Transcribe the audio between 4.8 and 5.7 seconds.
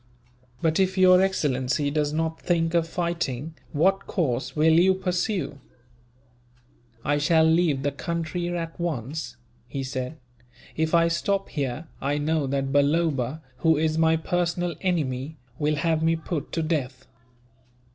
pursue?"